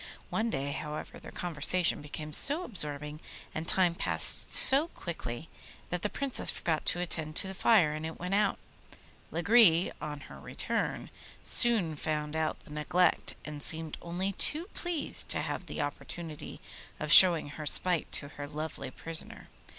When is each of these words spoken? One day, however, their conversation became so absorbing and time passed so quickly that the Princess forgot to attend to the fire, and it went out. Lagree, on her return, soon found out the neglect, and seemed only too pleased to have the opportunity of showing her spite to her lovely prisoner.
One 0.31 0.49
day, 0.49 0.71
however, 0.71 1.19
their 1.19 1.29
conversation 1.29 2.01
became 2.01 2.33
so 2.33 2.63
absorbing 2.63 3.19
and 3.53 3.67
time 3.67 3.93
passed 3.93 4.49
so 4.51 4.87
quickly 4.87 5.47
that 5.91 6.01
the 6.01 6.09
Princess 6.09 6.49
forgot 6.49 6.87
to 6.87 6.99
attend 6.99 7.35
to 7.35 7.47
the 7.47 7.53
fire, 7.53 7.93
and 7.93 8.03
it 8.03 8.17
went 8.17 8.33
out. 8.33 8.57
Lagree, 9.31 9.91
on 10.01 10.21
her 10.21 10.39
return, 10.39 11.11
soon 11.43 11.95
found 11.95 12.35
out 12.35 12.61
the 12.61 12.73
neglect, 12.73 13.35
and 13.45 13.61
seemed 13.61 13.99
only 14.01 14.31
too 14.31 14.69
pleased 14.73 15.29
to 15.29 15.41
have 15.43 15.67
the 15.67 15.81
opportunity 15.81 16.59
of 16.99 17.13
showing 17.13 17.49
her 17.49 17.67
spite 17.67 18.11
to 18.13 18.29
her 18.29 18.47
lovely 18.47 18.89
prisoner. 18.89 19.49